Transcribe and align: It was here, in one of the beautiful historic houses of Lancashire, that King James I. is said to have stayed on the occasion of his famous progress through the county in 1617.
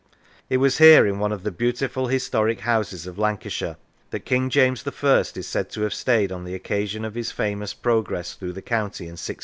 It 0.49 0.57
was 0.57 0.79
here, 0.79 1.05
in 1.05 1.19
one 1.19 1.31
of 1.31 1.43
the 1.43 1.51
beautiful 1.51 2.07
historic 2.07 2.61
houses 2.61 3.05
of 3.05 3.19
Lancashire, 3.19 3.77
that 4.09 4.21
King 4.21 4.49
James 4.49 4.83
I. 4.87 5.23
is 5.35 5.47
said 5.47 5.69
to 5.73 5.81
have 5.81 5.93
stayed 5.93 6.31
on 6.31 6.43
the 6.43 6.55
occasion 6.55 7.05
of 7.05 7.13
his 7.13 7.31
famous 7.31 7.75
progress 7.75 8.33
through 8.33 8.53
the 8.53 8.63
county 8.63 9.03
in 9.05 9.11
1617. 9.11 9.37